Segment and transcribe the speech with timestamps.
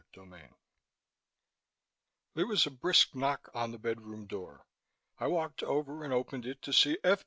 [0.03, 0.47] CHAPTER 20
[2.33, 4.65] There was a brisk knock on the bedroom door.
[5.19, 7.19] I walked over and opened it, to see F.